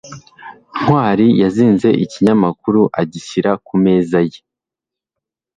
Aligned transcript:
ntwali 0.81 1.27
yazinze 1.41 1.89
ikinyamakuru 2.03 2.81
agishyira 3.01 3.51
ku 3.65 3.73
meza 3.83 4.19
ye 4.29 4.39